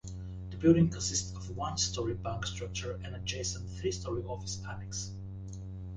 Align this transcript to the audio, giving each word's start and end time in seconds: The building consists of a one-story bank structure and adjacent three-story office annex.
The 0.49 0.57
building 0.57 0.89
consists 0.89 1.31
of 1.35 1.47
a 1.47 1.53
one-story 1.53 2.15
bank 2.15 2.47
structure 2.47 2.99
and 3.03 3.13
adjacent 3.15 3.69
three-story 3.69 4.23
office 4.23 4.59
annex. 4.67 5.11